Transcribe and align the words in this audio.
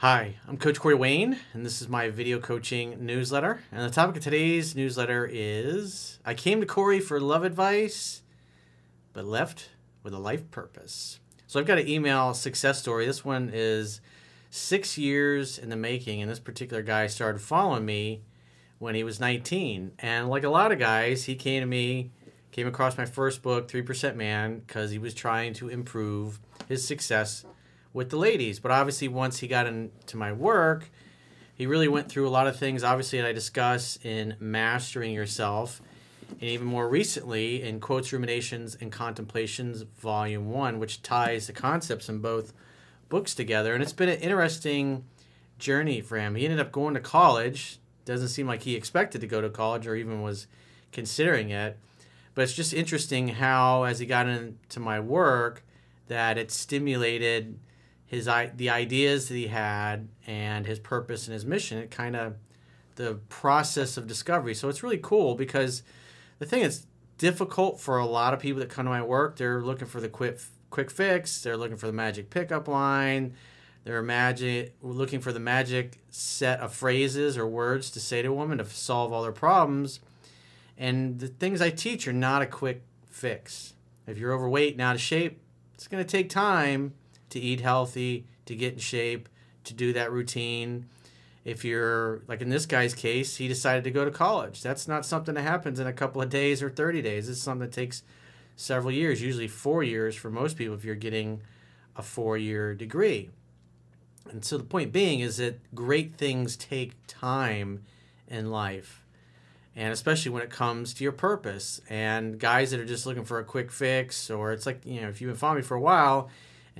Hi, 0.00 0.36
I'm 0.48 0.56
Coach 0.56 0.80
Corey 0.80 0.94
Wayne, 0.94 1.36
and 1.52 1.66
this 1.66 1.82
is 1.82 1.88
my 1.90 2.08
video 2.08 2.38
coaching 2.38 3.04
newsletter. 3.04 3.60
And 3.70 3.82
the 3.82 3.94
topic 3.94 4.16
of 4.16 4.22
today's 4.22 4.74
newsletter 4.74 5.28
is 5.30 6.18
I 6.24 6.32
came 6.32 6.60
to 6.60 6.66
Corey 6.66 7.00
for 7.00 7.20
love 7.20 7.44
advice, 7.44 8.22
but 9.12 9.26
left 9.26 9.68
with 10.02 10.14
a 10.14 10.18
life 10.18 10.50
purpose. 10.50 11.20
So 11.46 11.60
I've 11.60 11.66
got 11.66 11.76
an 11.76 11.86
email 11.86 12.32
success 12.32 12.80
story. 12.80 13.04
This 13.04 13.26
one 13.26 13.50
is 13.52 14.00
six 14.48 14.96
years 14.96 15.58
in 15.58 15.68
the 15.68 15.76
making, 15.76 16.22
and 16.22 16.30
this 16.30 16.40
particular 16.40 16.82
guy 16.82 17.06
started 17.06 17.42
following 17.42 17.84
me 17.84 18.22
when 18.78 18.94
he 18.94 19.04
was 19.04 19.20
19. 19.20 19.92
And 19.98 20.30
like 20.30 20.44
a 20.44 20.48
lot 20.48 20.72
of 20.72 20.78
guys, 20.78 21.24
he 21.24 21.34
came 21.34 21.60
to 21.60 21.66
me, 21.66 22.10
came 22.52 22.66
across 22.66 22.96
my 22.96 23.04
first 23.04 23.42
book, 23.42 23.68
3% 23.68 24.16
Man, 24.16 24.60
because 24.60 24.92
he 24.92 24.98
was 24.98 25.12
trying 25.12 25.52
to 25.52 25.68
improve 25.68 26.40
his 26.68 26.88
success 26.88 27.44
with 27.92 28.10
the 28.10 28.16
ladies. 28.16 28.60
But 28.60 28.72
obviously, 28.72 29.08
once 29.08 29.38
he 29.38 29.48
got 29.48 29.66
into 29.66 30.16
my 30.16 30.32
work, 30.32 30.90
he 31.54 31.66
really 31.66 31.88
went 31.88 32.08
through 32.08 32.26
a 32.26 32.30
lot 32.30 32.46
of 32.46 32.58
things, 32.58 32.82
obviously, 32.82 33.20
that 33.20 33.28
I 33.28 33.32
discuss 33.32 33.98
in 34.02 34.36
Mastering 34.40 35.12
Yourself. 35.12 35.82
And 36.30 36.42
even 36.42 36.66
more 36.66 36.88
recently, 36.88 37.62
in 37.62 37.80
Quotes, 37.80 38.12
Ruminations, 38.12 38.76
and 38.80 38.90
Contemplations, 38.92 39.82
Volume 39.82 40.50
1, 40.50 40.78
which 40.78 41.02
ties 41.02 41.46
the 41.46 41.52
concepts 41.52 42.08
in 42.08 42.20
both 42.20 42.52
books 43.08 43.34
together. 43.34 43.74
And 43.74 43.82
it's 43.82 43.92
been 43.92 44.08
an 44.08 44.20
interesting 44.20 45.04
journey 45.58 46.00
for 46.00 46.18
him. 46.18 46.36
He 46.36 46.44
ended 46.44 46.60
up 46.60 46.72
going 46.72 46.94
to 46.94 47.00
college. 47.00 47.78
Doesn't 48.04 48.28
seem 48.28 48.46
like 48.46 48.62
he 48.62 48.76
expected 48.76 49.20
to 49.20 49.26
go 49.26 49.40
to 49.40 49.50
college 49.50 49.86
or 49.86 49.96
even 49.96 50.22
was 50.22 50.46
considering 50.92 51.50
it. 51.50 51.78
But 52.34 52.42
it's 52.42 52.54
just 52.54 52.72
interesting 52.72 53.28
how, 53.28 53.82
as 53.82 53.98
he 53.98 54.06
got 54.06 54.28
into 54.28 54.80
my 54.80 55.00
work, 55.00 55.64
that 56.06 56.38
it 56.38 56.50
stimulated 56.50 57.58
his 58.10 58.28
the 58.56 58.70
ideas 58.70 59.28
that 59.28 59.36
he 59.36 59.46
had 59.46 60.08
and 60.26 60.66
his 60.66 60.80
purpose 60.80 61.28
and 61.28 61.32
his 61.32 61.46
mission. 61.46 61.78
It 61.78 61.92
kind 61.92 62.16
of 62.16 62.34
the 62.96 63.20
process 63.28 63.96
of 63.96 64.08
discovery. 64.08 64.52
So 64.52 64.68
it's 64.68 64.82
really 64.82 64.98
cool 64.98 65.36
because 65.36 65.84
the 66.40 66.44
thing 66.44 66.62
is 66.62 66.86
difficult 67.18 67.78
for 67.78 67.98
a 67.98 68.04
lot 68.04 68.34
of 68.34 68.40
people 68.40 68.58
that 68.58 68.68
come 68.68 68.84
to 68.84 68.90
my 68.90 69.00
work. 69.00 69.36
They're 69.36 69.62
looking 69.62 69.86
for 69.86 70.00
the 70.00 70.08
quick 70.08 70.40
quick 70.70 70.90
fix. 70.90 71.40
They're 71.40 71.56
looking 71.56 71.76
for 71.76 71.86
the 71.86 71.92
magic 71.92 72.30
pickup 72.30 72.66
line. 72.66 73.34
They're 73.84 74.02
magic 74.02 74.74
looking 74.82 75.20
for 75.20 75.30
the 75.32 75.38
magic 75.38 76.00
set 76.10 76.58
of 76.58 76.74
phrases 76.74 77.38
or 77.38 77.46
words 77.46 77.92
to 77.92 78.00
say 78.00 78.22
to 78.22 78.28
a 78.28 78.34
woman 78.34 78.58
to 78.58 78.64
solve 78.64 79.12
all 79.12 79.22
their 79.22 79.30
problems. 79.30 80.00
And 80.76 81.20
the 81.20 81.28
things 81.28 81.62
I 81.62 81.70
teach 81.70 82.08
are 82.08 82.12
not 82.12 82.42
a 82.42 82.46
quick 82.46 82.82
fix. 83.08 83.74
If 84.08 84.18
you're 84.18 84.32
overweight 84.32 84.72
and 84.72 84.80
out 84.80 84.96
of 84.96 85.00
shape, 85.00 85.40
it's 85.74 85.86
going 85.86 86.04
to 86.04 86.10
take 86.10 86.28
time 86.28 86.94
to 87.30 87.40
eat 87.40 87.60
healthy, 87.60 88.26
to 88.46 88.54
get 88.54 88.74
in 88.74 88.78
shape, 88.78 89.28
to 89.64 89.74
do 89.74 89.92
that 89.92 90.12
routine. 90.12 90.86
If 91.44 91.64
you're 91.64 92.22
like 92.28 92.42
in 92.42 92.50
this 92.50 92.66
guy's 92.66 92.94
case, 92.94 93.36
he 93.36 93.48
decided 93.48 93.84
to 93.84 93.90
go 93.90 94.04
to 94.04 94.10
college. 94.10 94.62
That's 94.62 94.86
not 94.86 95.06
something 95.06 95.34
that 95.34 95.42
happens 95.42 95.80
in 95.80 95.86
a 95.86 95.92
couple 95.92 96.20
of 96.20 96.28
days 96.28 96.62
or 96.62 96.68
30 96.68 97.02
days. 97.02 97.28
It's 97.28 97.40
something 97.40 97.66
that 97.68 97.74
takes 97.74 98.02
several 98.56 98.92
years, 98.92 99.22
usually 99.22 99.48
four 99.48 99.82
years 99.82 100.14
for 100.14 100.30
most 100.30 100.56
people 100.56 100.74
if 100.74 100.84
you're 100.84 100.94
getting 100.94 101.40
a 101.96 102.02
four 102.02 102.36
year 102.36 102.74
degree. 102.74 103.30
And 104.30 104.44
so 104.44 104.58
the 104.58 104.64
point 104.64 104.92
being 104.92 105.20
is 105.20 105.38
that 105.38 105.58
great 105.74 106.14
things 106.16 106.56
take 106.56 106.92
time 107.06 107.84
in 108.28 108.50
life. 108.50 109.02
And 109.74 109.92
especially 109.92 110.30
when 110.30 110.42
it 110.42 110.50
comes 110.50 110.92
to 110.94 111.04
your 111.04 111.12
purpose. 111.12 111.80
And 111.88 112.38
guys 112.38 112.70
that 112.70 112.80
are 112.80 112.84
just 112.84 113.06
looking 113.06 113.24
for 113.24 113.38
a 113.38 113.44
quick 113.44 113.72
fix, 113.72 114.30
or 114.30 114.52
it's 114.52 114.66
like, 114.66 114.84
you 114.84 115.00
know, 115.00 115.08
if 115.08 115.20
you've 115.20 115.30
been 115.30 115.36
following 115.36 115.58
me 115.58 115.62
for 115.62 115.76
a 115.76 115.80
while, 115.80 116.28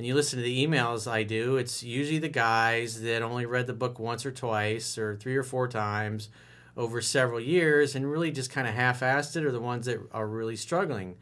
and 0.00 0.06
you 0.06 0.14
listen 0.14 0.38
to 0.38 0.42
the 0.42 0.66
emails 0.66 1.06
I 1.06 1.24
do, 1.24 1.58
it's 1.58 1.82
usually 1.82 2.18
the 2.18 2.30
guys 2.30 3.02
that 3.02 3.20
only 3.20 3.44
read 3.44 3.66
the 3.66 3.74
book 3.74 3.98
once 3.98 4.24
or 4.24 4.32
twice 4.32 4.96
or 4.96 5.14
three 5.14 5.36
or 5.36 5.42
four 5.42 5.68
times 5.68 6.30
over 6.74 7.02
several 7.02 7.38
years 7.38 7.94
and 7.94 8.10
really 8.10 8.30
just 8.30 8.50
kind 8.50 8.66
of 8.66 8.72
half 8.72 9.00
assed 9.00 9.36
it 9.36 9.44
are 9.44 9.52
the 9.52 9.60
ones 9.60 9.84
that 9.84 10.00
are 10.10 10.26
really 10.26 10.56
struggling. 10.56 11.16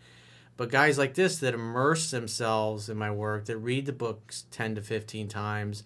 But 0.57 0.71
guys 0.71 0.97
like 0.97 1.15
this 1.15 1.39
that 1.39 1.55
immerse 1.55 2.13
themselves 2.13 2.89
in 2.89 2.97
my 2.97 3.11
work, 3.11 3.47
that 3.47 3.57
read 3.57 3.85
the 3.85 3.93
books 3.93 4.45
10 4.53 4.77
to 4.77 4.81
15 4.81 5.27
times, 5.27 5.83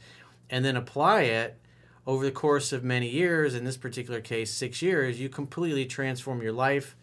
and 0.50 0.62
then 0.62 0.76
apply 0.76 1.22
it 1.22 1.58
over 2.06 2.26
the 2.26 2.31
course 2.31 2.75
of 2.75 2.84
many 2.84 3.08
years, 3.08 3.54
in 3.54 3.64
this 3.64 3.78
particular 3.78 4.20
case, 4.20 4.52
six 4.52 4.82
years, 4.82 5.19
you 5.19 5.31
completely 5.31 5.86
transform 5.86 6.42
your 6.42 6.52
life 6.52 6.94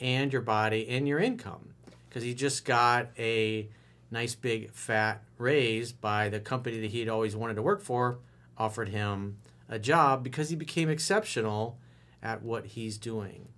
and 0.00 0.32
your 0.32 0.42
body 0.42 0.88
and 0.88 1.06
your 1.06 1.20
income. 1.20 1.68
Because 2.08 2.24
you 2.26 2.34
just 2.34 2.64
got 2.64 3.10
a 3.16 3.68
nice 4.10 4.34
big 4.34 4.70
fat 4.72 5.22
raise 5.38 5.92
by 5.92 6.28
the 6.28 6.40
company 6.40 6.80
that 6.80 6.90
he 6.90 7.00
had 7.00 7.08
always 7.08 7.36
wanted 7.36 7.54
to 7.54 7.62
work 7.62 7.82
for, 7.82 8.18
offered 8.56 8.88
him 8.88 9.38
a 9.68 9.78
job 9.78 10.22
because 10.22 10.50
he 10.50 10.56
became 10.56 10.88
exceptional 10.88 11.78
at 12.22 12.42
what 12.42 12.66
he's 12.66 12.98
doing. 12.98 13.48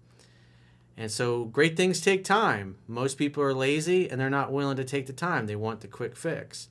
And 0.97 1.13
so 1.13 1.45
great 1.45 1.77
things 1.77 2.01
take 2.01 2.25
time. 2.25 2.77
Most 2.89 3.19
people 3.19 3.43
are 3.43 3.55
lazy 3.55 4.11
and 4.11 4.21
they're 4.21 4.29
not 4.29 4.53
willing 4.53 4.77
to 4.79 4.85
take 4.85 5.07
the 5.07 5.13
time. 5.13 5.47
They 5.47 5.55
want 5.55 5.81
the 5.81 5.87
quick 5.87 6.17
fix. 6.17 6.69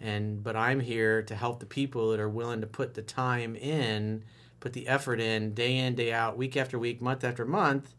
And 0.00 0.42
but 0.42 0.56
I'm 0.56 0.80
here 0.80 1.22
to 1.22 1.34
help 1.34 1.60
the 1.60 1.66
people 1.66 2.10
that 2.10 2.20
are 2.20 2.28
willing 2.28 2.62
to 2.62 2.66
put 2.66 2.94
the 2.94 3.02
time 3.02 3.54
in, 3.54 4.24
put 4.60 4.72
the 4.72 4.88
effort 4.88 5.20
in 5.20 5.52
day 5.52 5.76
in, 5.76 5.94
day 5.94 6.12
out, 6.12 6.38
week 6.38 6.56
after 6.56 6.78
week, 6.78 7.02
month 7.02 7.22
after 7.22 7.44
month, 7.44 7.94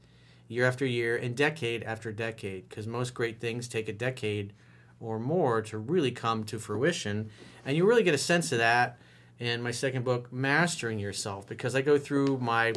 year 0.47 0.65
after 0.65 0.85
year, 0.85 1.15
and 1.15 1.35
decade 1.35 1.83
after 1.83 2.11
decade 2.11 2.69
because 2.69 2.87
most 2.87 3.13
great 3.13 3.39
things 3.39 3.67
take 3.67 3.87
a 3.87 3.93
decade 3.93 4.53
or 4.99 5.19
more 5.19 5.61
to 5.61 5.77
really 5.77 6.11
come 6.11 6.43
to 6.45 6.59
fruition. 6.59 7.29
And 7.65 7.77
you 7.77 7.85
really 7.85 8.03
get 8.03 8.13
a 8.13 8.19
sense 8.19 8.51
of 8.51 8.57
that 8.57 8.97
in 9.39 9.61
my 9.61 9.71
second 9.71 10.03
book, 10.03 10.31
Mastering 10.33 10.99
Yourself, 10.99 11.47
because 11.47 11.75
I 11.75 11.81
go 11.81 11.97
through 11.97 12.39
my 12.39 12.73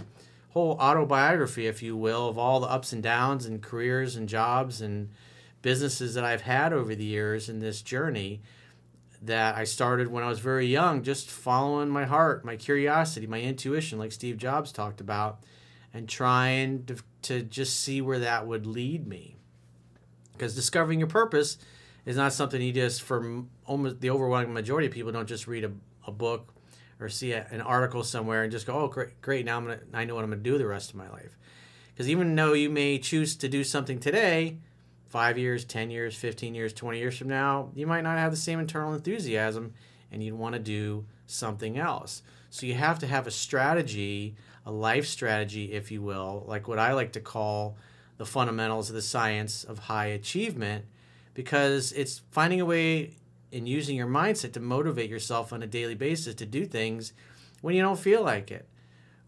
whole 0.51 0.73
autobiography, 0.73 1.67
if 1.67 1.83
you 1.83 1.97
will, 1.97 2.29
of 2.29 2.37
all 2.37 2.61
the 2.61 2.67
ups 2.67 2.93
and 2.93 3.03
downs 3.03 3.47
and 3.47 3.63
careers 3.63 4.17
and 4.17 4.29
jobs 4.29 4.81
and 4.81 5.09
businesses 5.63 6.15
that 6.15 6.25
I've 6.25 6.43
had 6.43 6.73
over 6.73 6.95
the 6.95 7.05
years 7.05 7.49
in 7.49 7.61
this 7.61 7.83
journey 7.83 8.41
that 9.23 9.57
I 9.57 9.65
started 9.65 10.09
when 10.09 10.25
I 10.25 10.29
was 10.29 10.41
very 10.41 10.67
young, 10.67 11.03
just 11.03 11.31
following 11.31 11.91
my 11.91 12.05
heart, 12.05 12.45
my 12.45 12.57
curiosity, 12.57 13.27
my 13.27 13.41
intuition, 13.41 13.99
like 13.99 14.13
Steve 14.13 14.39
Jobs 14.39 14.73
talked 14.73 15.01
about, 15.01 15.41
and 15.93 16.09
trying 16.09 16.85
to, 16.87 16.97
to 17.23 17.43
just 17.43 17.81
see 17.81 18.01
where 18.01 18.21
that 18.21 18.47
would 18.47 18.67
lead 18.67 19.07
me. 19.07 19.37
Because 20.33 20.55
discovering 20.55 21.01
your 21.01 21.09
purpose 21.09 21.59
is 22.07 22.17
not 22.17 22.33
something 22.33 22.61
you 22.61 22.73
just 22.73 23.03
for 23.03 23.45
almost 23.67 24.01
the 24.01 24.11
overwhelming 24.11 24.53
majority 24.53 24.87
of 24.87 24.93
people 24.93 25.13
don't 25.13 25.29
just 25.29 25.47
read 25.47 25.65
a, 25.65 25.71
a 26.07 26.13
book 26.13 26.53
or 26.99 27.09
see 27.09 27.33
a, 27.33 27.47
an 27.51 27.61
article 27.61 28.05
somewhere 28.05 28.43
and 28.43 28.53
just 28.53 28.67
go, 28.67 28.75
oh 28.75 28.89
great, 28.89 29.21
great, 29.21 29.45
now 29.45 29.57
I'm 29.57 29.65
gonna 29.65 29.81
I 29.93 30.05
know 30.05 30.15
what 30.15 30.25
I'm 30.25 30.31
gonna 30.31 30.43
do 30.43 30.59
the 30.59 30.67
rest 30.67 30.91
of 30.91 30.97
my 30.97 31.09
life. 31.11 31.37
Because 31.93 32.09
even 32.09 32.35
though 32.35 32.55
you 32.55 32.71
may 32.71 32.99
choose 32.99 33.37
to 33.37 33.49
do 33.49 33.63
something 33.65 33.99
today, 34.01 34.59
five 35.09 35.37
years, 35.37 35.65
ten 35.65 35.91
years, 35.91 36.15
fifteen 36.15 36.55
years, 36.55 36.73
twenty 36.73 36.99
years 36.99 37.19
from 37.19 37.29
now, 37.29 37.71
you 37.75 37.87
might 37.87 38.03
not 38.03 38.19
have 38.19 38.31
the 38.31 38.37
same 38.37 38.59
internal 38.59 38.95
enthusiasm, 38.95 39.75
and 40.11 40.23
you'd 40.23 40.35
want 40.35 40.55
to 40.55 40.59
do 40.59 41.05
something 41.27 41.79
else. 41.79 42.23
So 42.49 42.67
you 42.67 42.75
have 42.75 42.99
to 43.01 43.07
have 43.07 43.27
a 43.27 43.31
strategy, 43.31 44.35
a 44.67 44.73
life 44.73 45.07
strategy, 45.07 45.73
if 45.73 45.93
you 45.93 46.03
will, 46.03 46.45
like 46.47 46.69
what 46.69 46.79
I 46.79 46.95
like 46.95 47.13
to 47.13 47.21
call 47.21 47.77
the 48.17 48.27
fundamentals 48.27 48.89
of 48.89 48.95
the 48.95 49.03
science 49.03 49.65
of 49.65 49.79
high 49.79 50.07
achievement 50.07 50.85
because 51.35 51.93
it's 51.93 52.23
finding 52.31 52.61
a 52.61 52.65
way 52.65 53.17
and 53.53 53.69
using 53.69 53.97
your 53.97 54.07
mindset 54.07 54.53
to 54.53 54.61
motivate 54.61 55.11
yourself 55.11 55.53
on 55.53 55.63
a 55.63 55.67
daily 55.67 55.95
basis 55.95 56.35
to 56.37 56.47
do 56.47 56.67
things 56.67 57.13
when 57.61 57.75
you 57.75 57.83
don't 57.83 57.99
feel 57.99 58.23
like 58.23 58.51
it. 58.51 58.69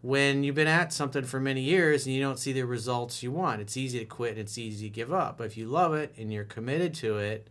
When 0.01 0.43
you've 0.43 0.55
been 0.55 0.67
at 0.67 0.91
something 0.91 1.23
for 1.23 1.39
many 1.39 1.61
years 1.61 2.05
and 2.05 2.13
you 2.13 2.21
don't 2.21 2.39
see 2.39 2.51
the 2.51 2.63
results 2.63 3.23
you 3.23 3.31
want, 3.31 3.61
it's 3.61 3.77
easy 3.77 3.99
to 3.99 4.05
quit, 4.05 4.31
and 4.31 4.39
it's 4.39 4.57
easy 4.57 4.89
to 4.89 4.93
give 4.93 5.13
up. 5.13 5.37
But 5.37 5.45
if 5.45 5.55
you 5.55 5.67
love 5.67 5.93
it 5.93 6.13
and 6.17 6.31
you're 6.31 6.43
committed 6.43 6.93
to 6.95 7.17
it, 7.17 7.47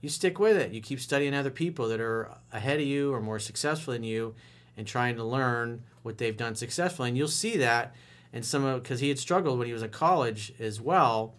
you 0.00 0.08
stick 0.08 0.38
with 0.38 0.56
it. 0.56 0.70
You 0.70 0.80
keep 0.80 1.00
studying 1.00 1.34
other 1.34 1.50
people 1.50 1.88
that 1.88 2.00
are 2.00 2.30
ahead 2.52 2.78
of 2.78 2.86
you 2.86 3.12
or 3.12 3.20
more 3.20 3.40
successful 3.40 3.92
than 3.92 4.04
you 4.04 4.34
and 4.76 4.86
trying 4.86 5.16
to 5.16 5.24
learn 5.24 5.82
what 6.02 6.18
they've 6.18 6.36
done 6.36 6.54
successfully. 6.54 7.08
And 7.08 7.18
you'll 7.18 7.26
see 7.26 7.56
that 7.56 7.94
in 8.32 8.42
some 8.42 8.64
of 8.64 8.82
because 8.82 9.00
he 9.00 9.08
had 9.08 9.18
struggled 9.18 9.58
when 9.58 9.66
he 9.66 9.72
was 9.72 9.82
in 9.82 9.90
college 9.90 10.52
as 10.60 10.80
well, 10.80 11.34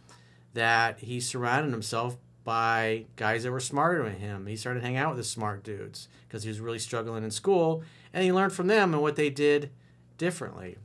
that 0.53 0.99
he 0.99 1.19
surrounded 1.19 1.71
himself 1.71 2.17
by 2.45 3.05
guys 3.17 3.43
that 3.43 3.51
were 3.51 3.59
smarter 3.59 4.03
than 4.03 4.13
him. 4.13 4.45
He 4.45 4.55
started 4.55 4.83
hanging 4.83 4.99
out 4.99 5.09
with 5.09 5.17
the 5.17 5.23
smart 5.23 5.63
dudes 5.63 6.07
because 6.27 6.43
he 6.43 6.49
was 6.49 6.61
really 6.61 6.79
struggling 6.79 7.23
in 7.23 7.31
school, 7.31 7.83
and 8.13 8.23
he 8.23 8.31
learned 8.31 8.53
from 8.53 8.67
them 8.67 8.93
and 8.93 9.01
what 9.01 9.17
they 9.17 9.29
did 9.29 9.71
differently. 10.17 10.77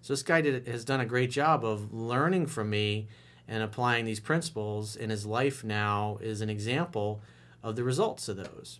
So 0.00 0.14
this 0.14 0.22
guy 0.22 0.40
did, 0.40 0.66
has 0.66 0.84
done 0.84 1.00
a 1.00 1.04
great 1.04 1.30
job 1.30 1.64
of 1.64 1.92
learning 1.92 2.46
from 2.46 2.70
me 2.70 3.08
and 3.46 3.62
applying 3.62 4.04
these 4.04 4.20
principles, 4.20 4.96
and 4.96 5.10
his 5.10 5.26
life 5.26 5.64
now 5.64 6.18
is 6.22 6.40
an 6.40 6.48
example 6.48 7.20
of 7.62 7.74
the 7.74 7.84
results 7.84 8.28
of 8.28 8.36
those. 8.36 8.78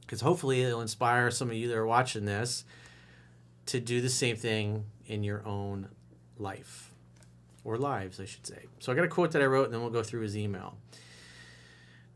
Because 0.00 0.20
hopefully 0.20 0.62
it'll 0.62 0.80
inspire 0.80 1.30
some 1.30 1.50
of 1.50 1.56
you 1.56 1.68
that 1.68 1.76
are 1.76 1.86
watching 1.86 2.24
this 2.24 2.64
to 3.66 3.78
do 3.78 4.00
the 4.00 4.08
same 4.08 4.36
thing 4.36 4.86
in 5.06 5.22
your 5.22 5.46
own 5.46 5.88
life 6.36 6.92
or 7.62 7.76
lives, 7.76 8.18
I 8.18 8.24
should 8.24 8.46
say. 8.46 8.64
So 8.80 8.90
I 8.90 8.96
got 8.96 9.04
a 9.04 9.08
quote 9.08 9.30
that 9.32 9.42
I 9.42 9.46
wrote, 9.46 9.66
and 9.66 9.74
then 9.74 9.82
we'll 9.82 9.90
go 9.90 10.02
through 10.02 10.22
his 10.22 10.36
email. 10.36 10.76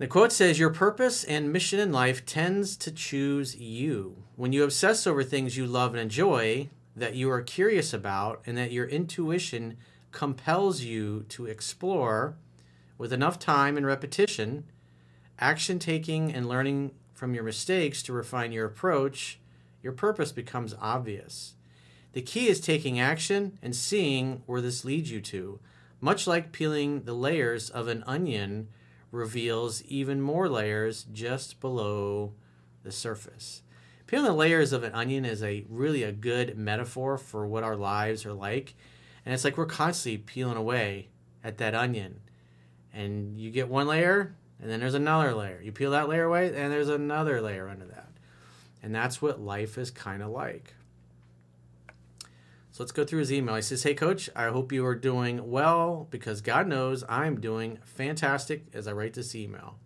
The 0.03 0.09
quote 0.09 0.33
says, 0.33 0.59
Your 0.59 0.71
purpose 0.71 1.23
and 1.23 1.53
mission 1.53 1.79
in 1.79 1.93
life 1.93 2.27
tends 2.27 2.77
to 2.79 2.91
choose 2.91 3.55
you. 3.55 4.25
When 4.35 4.53
you 4.53 4.65
obsess 4.65 5.07
over 5.07 5.23
things 5.23 5.57
you 5.57 5.65
love 5.65 5.93
and 5.93 6.01
enjoy, 6.01 6.71
that 6.97 7.15
you 7.15 7.31
are 7.31 7.41
curious 7.41 7.93
about, 7.93 8.43
and 8.45 8.59
that 8.59 8.73
your 8.73 8.87
intuition 8.87 9.77
compels 10.11 10.81
you 10.81 11.25
to 11.29 11.47
explore, 11.47 12.35
with 12.99 13.13
enough 13.13 13.39
time 13.39 13.77
and 13.77 13.87
repetition, 13.87 14.65
action 15.39 15.79
taking, 15.79 16.35
and 16.35 16.49
learning 16.49 16.91
from 17.15 17.33
your 17.33 17.45
mistakes 17.45 18.03
to 18.03 18.13
refine 18.13 18.51
your 18.51 18.67
approach, 18.67 19.39
your 19.85 19.93
purpose 19.93 20.33
becomes 20.33 20.75
obvious. 20.81 21.55
The 22.13 22.23
key 22.23 22.49
is 22.49 22.61
taking 22.61 22.99
action 22.99 23.57
and 23.63 23.77
seeing 23.77 24.43
where 24.47 24.61
this 24.61 24.85
leads 24.85 25.13
you 25.13 25.21
to. 25.21 25.61
Much 26.01 26.27
like 26.27 26.51
peeling 26.51 27.05
the 27.05 27.15
layers 27.15 27.71
of 27.71 27.87
an 27.87 28.03
onion 28.05 28.67
reveals 29.13 29.83
even 29.83 30.21
more 30.21 30.49
layers 30.49 31.05
just 31.13 31.61
below 31.61 32.33
the 32.83 32.91
surface. 32.91 33.63
Peeling 34.09 34.27
the 34.27 34.33
layers 34.33 34.73
of 34.73 34.83
an 34.83 34.93
onion 34.93 35.25
is 35.25 35.43
a 35.43 35.65
really 35.69 36.03
a 36.03 36.13
good 36.13 36.59
metaphor 36.59 37.17
for 37.17 37.47
what 37.47 37.63
our 37.63 37.77
lives 37.77 38.27
are 38.27 38.33
like. 38.33 38.75
And 39.25 39.33
it's 39.33 39.45
like 39.45 39.57
we're 39.57 39.67
constantly 39.67 40.19
peeling 40.19 40.57
away 40.57 41.09
at 41.45 41.59
that 41.59 41.75
onion. 41.75 42.21
And 42.93 43.39
you 43.39 43.51
get 43.51 43.69
one 43.69 43.87
layer, 43.87 44.35
and 44.61 44.71
then 44.71 44.81
there's 44.81 44.95
another 44.95 45.35
layer. 45.35 45.61
You 45.63 45.73
peel 45.73 45.93
that 45.93 46.09
layer 46.09 46.25
away, 46.25 46.49
and 46.49 46.73
there's 46.73 46.89
another 46.89 47.41
layer 47.41 47.69
under 47.69 47.87
that. 47.87 48.09
And 48.83 48.95
that's 48.95 49.23
what 49.23 49.41
life 49.41 49.79
is 49.79 49.91
kind 49.91 50.23
of 50.23 50.31
like. 50.31 50.75
So 52.73 52.83
let's 52.83 52.93
go 52.93 53.05
through 53.05 53.19
his 53.19 53.33
email. 53.33 53.55
He 53.57 53.63
says, 53.63 53.83
Hey, 53.83 53.93
coach, 53.93 54.31
I 54.35 54.47
hope 54.47 54.73
you 54.73 54.87
are 54.87 54.95
doing 54.95 55.51
well 55.51 56.09
because 56.11 56.41
God 56.41 56.67
knows 56.67 57.05
I'm 57.07 57.39
doing 57.39 57.79
fantastic 57.85 58.65
as 58.73 58.89
I 58.89 58.93
write 58.93 59.13
this 59.13 59.35
email. 59.35 59.79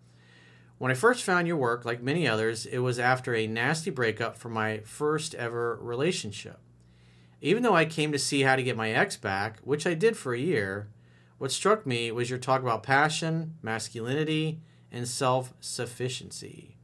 When 0.77 0.89
I 0.89 0.93
first 0.93 1.23
found 1.23 1.47
your 1.47 1.57
work, 1.57 1.83
like 1.83 2.01
many 2.01 2.25
others, 2.29 2.65
it 2.65 2.77
was 2.77 2.97
after 2.97 3.35
a 3.35 3.45
nasty 3.45 3.89
breakup 3.89 4.37
from 4.37 4.53
my 4.53 4.79
first 4.85 5.35
ever 5.35 5.77
relationship. 5.81 6.61
Even 7.41 7.61
though 7.61 7.75
I 7.75 7.83
came 7.83 8.13
to 8.13 8.19
see 8.19 8.43
how 8.43 8.55
to 8.55 8.63
get 8.63 8.77
my 8.77 8.91
ex 8.91 9.17
back, 9.17 9.59
which 9.63 9.85
I 9.85 9.93
did 9.93 10.15
for 10.15 10.33
a 10.33 10.39
year, 10.39 10.87
what 11.39 11.51
struck 11.51 11.85
me 11.85 12.09
was 12.11 12.29
your 12.29 12.39
talk 12.39 12.61
about 12.61 12.83
passion, 12.83 13.55
masculinity, 13.61 14.61
and 14.93 15.05
self 15.05 15.53
sufficiency 15.59 16.76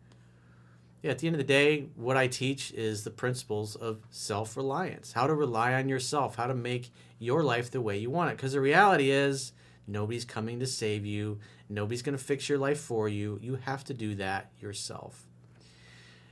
yeah, 1.03 1.11
at 1.11 1.19
the 1.19 1.27
end 1.27 1.35
of 1.35 1.39
the 1.39 1.43
day, 1.43 1.87
what 1.97 2.15
I 2.15 2.27
teach 2.27 2.71
is 2.71 3.03
the 3.03 3.11
principles 3.11 3.75
of 3.75 3.99
self 4.09 4.55
reliance 4.55 5.11
how 5.11 5.27
to 5.27 5.33
rely 5.33 5.73
on 5.73 5.89
yourself, 5.89 6.37
how 6.37 6.47
to 6.47 6.55
make 6.55 6.91
your 7.19 7.43
life 7.43 7.69
the 7.69 7.81
way 7.81 7.97
you 7.97 8.09
want 8.09 8.31
it. 8.31 8.37
Because 8.37 8.53
the 8.53 8.61
reality 8.61 9.11
is, 9.11 9.51
nobody's 9.85 10.23
coming 10.23 10.61
to 10.61 10.65
save 10.65 11.05
you, 11.05 11.39
nobody's 11.67 12.01
going 12.01 12.17
to 12.17 12.23
fix 12.23 12.47
your 12.47 12.57
life 12.57 12.79
for 12.79 13.09
you. 13.09 13.37
You 13.41 13.55
have 13.55 13.83
to 13.85 13.93
do 13.93 14.15
that 14.15 14.49
yourself. 14.61 15.27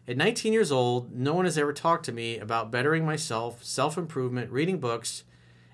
At 0.07 0.15
19 0.15 0.53
years 0.53 0.71
old, 0.71 1.13
no 1.13 1.33
one 1.33 1.45
has 1.45 1.57
ever 1.57 1.73
talked 1.73 2.05
to 2.05 2.13
me 2.13 2.37
about 2.39 2.71
bettering 2.71 3.05
myself, 3.05 3.65
self 3.65 3.97
improvement, 3.97 4.51
reading 4.51 4.79
books, 4.79 5.25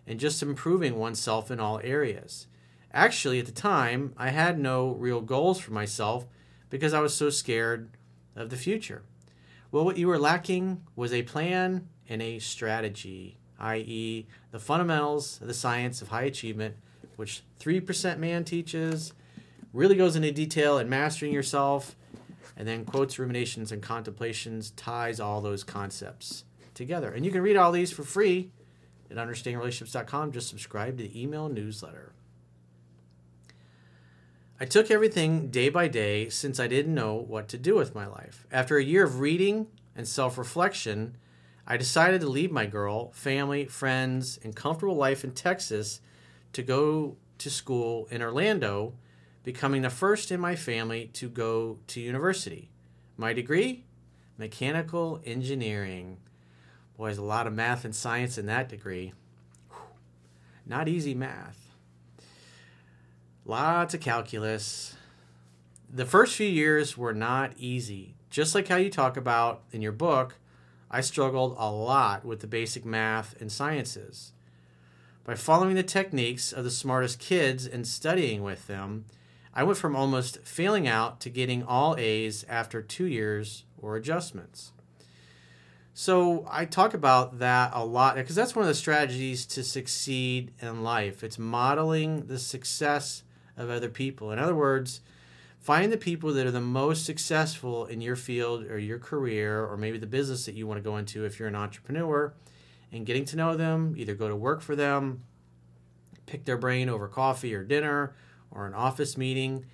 and 0.07 0.19
just 0.19 0.41
improving 0.41 0.95
oneself 0.95 1.51
in 1.51 1.59
all 1.59 1.79
areas. 1.83 2.47
Actually, 2.91 3.37
at 3.37 3.45
the 3.45 3.51
time, 3.51 4.13
I 4.17 4.29
had 4.29 4.57
no 4.57 4.93
real 4.93 5.21
goals 5.21 5.59
for 5.59 5.71
myself 5.71 6.25
because 6.71 6.95
I 6.95 6.99
was 6.99 7.13
so 7.13 7.29
scared 7.29 7.91
of 8.37 8.49
the 8.49 8.57
future. 8.57 9.03
Well, 9.71 9.83
what 9.83 9.97
you 9.97 10.07
were 10.07 10.19
lacking 10.19 10.83
was 10.95 11.11
a 11.11 11.23
plan 11.23 11.89
and 12.07 12.21
a 12.21 12.39
strategy, 12.39 13.37
i.e., 13.59 14.27
the 14.51 14.59
fundamentals 14.59 15.41
of 15.41 15.47
the 15.47 15.53
science 15.53 16.01
of 16.01 16.07
high 16.07 16.23
achievement, 16.23 16.75
which 17.17 17.43
3% 17.59 18.17
man 18.17 18.45
teaches, 18.45 19.13
really 19.73 19.95
goes 19.95 20.15
into 20.15 20.31
detail 20.31 20.77
in 20.77 20.87
mastering 20.87 21.33
yourself, 21.33 21.95
and 22.55 22.67
then 22.67 22.85
quotes, 22.85 23.19
ruminations, 23.19 23.71
and 23.71 23.81
contemplations 23.81 24.71
ties 24.71 25.19
all 25.19 25.41
those 25.41 25.63
concepts 25.63 26.45
together. 26.73 27.11
And 27.11 27.25
you 27.25 27.31
can 27.31 27.41
read 27.41 27.57
all 27.57 27.71
these 27.71 27.91
for 27.91 28.03
free 28.03 28.51
at 29.11 29.17
understandingrelationships.com. 29.17 30.31
Just 30.31 30.49
subscribe 30.49 30.97
to 30.97 31.03
the 31.03 31.21
email 31.21 31.49
newsletter. 31.49 32.13
I 34.59 34.65
took 34.65 34.89
everything 34.89 35.49
day 35.49 35.69
by 35.69 35.87
day 35.87 36.29
since 36.29 36.59
I 36.59 36.65
didn't 36.65 36.95
know 36.95 37.13
what 37.13 37.47
to 37.49 37.59
do 37.59 37.75
with 37.75 37.93
my 37.93 38.07
life. 38.07 38.47
After 38.51 38.77
a 38.77 38.83
year 38.83 39.03
of 39.03 39.19
reading 39.19 39.67
and 39.95 40.07
self 40.07 40.35
reflection, 40.35 41.15
I 41.67 41.77
decided 41.77 42.21
to 42.21 42.27
leave 42.29 42.51
my 42.51 42.65
girl, 42.65 43.11
family, 43.11 43.65
friends, 43.65 44.39
and 44.43 44.55
comfortable 44.55 44.95
life 44.95 45.23
in 45.23 45.31
Texas 45.31 46.01
to 46.53 46.63
go 46.63 47.17
to 47.37 47.51
school 47.51 48.07
in 48.09 48.23
Orlando, 48.23 48.93
becoming 49.43 49.83
the 49.83 49.91
first 49.91 50.31
in 50.31 50.39
my 50.39 50.55
family 50.55 51.11
to 51.13 51.29
go 51.29 51.77
to 51.87 52.01
university. 52.01 52.71
My 53.15 53.33
degree? 53.33 53.83
Mechanical 54.39 55.21
engineering. 55.23 56.17
Boy, 56.97 57.07
there's 57.07 57.19
a 57.19 57.23
lot 57.23 57.45
of 57.45 57.53
math 57.53 57.85
and 57.85 57.95
science 57.95 58.39
in 58.39 58.47
that 58.47 58.69
degree. 58.69 59.13
Whew. 59.69 59.77
Not 60.65 60.87
easy 60.87 61.13
math. 61.13 61.66
Lots 63.49 63.93
of 63.93 64.01
calculus. 64.01 64.97
The 65.89 66.03
first 66.03 66.35
few 66.35 66.49
years 66.49 66.97
were 66.97 67.13
not 67.13 67.53
easy. 67.57 68.15
Just 68.29 68.53
like 68.53 68.67
how 68.67 68.75
you 68.75 68.89
talk 68.89 69.15
about 69.15 69.61
in 69.71 69.81
your 69.81 69.93
book, 69.93 70.35
I 70.91 70.99
struggled 70.99 71.55
a 71.57 71.71
lot 71.71 72.25
with 72.25 72.41
the 72.41 72.47
basic 72.47 72.83
math 72.83 73.39
and 73.39 73.49
sciences. 73.49 74.33
By 75.23 75.35
following 75.35 75.75
the 75.75 75.83
techniques 75.83 76.51
of 76.51 76.65
the 76.65 76.69
smartest 76.69 77.19
kids 77.19 77.65
and 77.65 77.87
studying 77.87 78.43
with 78.43 78.67
them, 78.67 79.05
I 79.53 79.63
went 79.63 79.77
from 79.77 79.95
almost 79.95 80.39
failing 80.43 80.85
out 80.85 81.21
to 81.21 81.29
getting 81.29 81.63
all 81.63 81.95
A's 81.97 82.45
after 82.49 82.81
two 82.81 83.05
years 83.05 83.63
or 83.81 83.95
adjustments. 83.95 84.73
So 85.93 86.45
I 86.51 86.65
talk 86.65 86.93
about 86.93 87.39
that 87.39 87.71
a 87.73 87.85
lot 87.85 88.15
because 88.15 88.35
that's 88.35 88.57
one 88.57 88.63
of 88.63 88.67
the 88.67 88.75
strategies 88.75 89.45
to 89.45 89.63
succeed 89.63 90.51
in 90.61 90.83
life. 90.83 91.23
It's 91.23 91.39
modeling 91.39 92.27
the 92.27 92.39
success 92.39 93.23
of 93.57 93.69
other 93.69 93.89
people. 93.89 94.31
In 94.31 94.39
other 94.39 94.55
words, 94.55 95.01
find 95.59 95.91
the 95.91 95.97
people 95.97 96.31
that 96.33 96.45
are 96.45 96.51
the 96.51 96.61
most 96.61 97.05
successful 97.05 97.85
in 97.85 97.99
your 97.99 98.15
field 98.15 98.65
or 98.65 98.77
your 98.77 98.99
career 98.99 99.65
or 99.65 99.75
maybe 99.77 99.97
the 99.97 100.07
business 100.07 100.45
that 100.45 100.55
you 100.55 100.67
want 100.67 100.77
to 100.77 100.89
go 100.89 100.97
into 100.97 101.25
if 101.25 101.39
you're 101.39 101.47
an 101.47 101.55
entrepreneur 101.55 102.33
and 102.91 103.05
getting 103.05 103.25
to 103.25 103.35
know 103.35 103.57
them, 103.57 103.93
either 103.97 104.15
go 104.15 104.29
to 104.29 104.35
work 104.35 104.61
for 104.61 104.75
them, 104.75 105.23
pick 106.25 106.45
their 106.45 106.57
brain 106.57 106.87
over 106.89 107.07
coffee 107.07 107.53
or 107.53 107.63
dinner 107.63 108.15
or 108.51 108.65
an 108.65 108.73
office 108.73 109.17
meeting 109.17 109.65